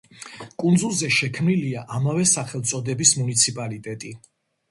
[0.61, 4.13] კუნძულზე შექმნილია ამავე სახელწოდების მუნიციპალიტეტი.